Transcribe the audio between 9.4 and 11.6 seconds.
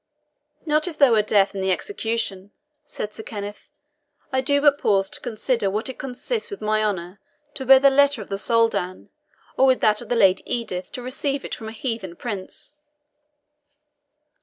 or with that of the Lady Edith to receive it